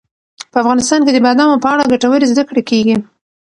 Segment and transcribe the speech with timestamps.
[0.51, 2.95] په افغانستان کې د بادامو په اړه ګټورې زده کړې کېږي.